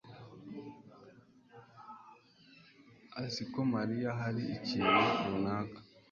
[3.23, 5.79] azi ko Mariya hari ikintu runaka.